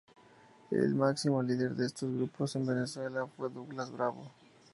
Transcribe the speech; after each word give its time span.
El 0.71 0.95
máximo 0.95 1.43
líder 1.43 1.75
de 1.75 1.85
estos 1.85 2.11
grupos 2.11 2.55
en 2.55 2.65
Venezuela 2.65 3.27
fue 3.37 3.49
Douglas 3.51 3.91
Bravo. 3.91 4.31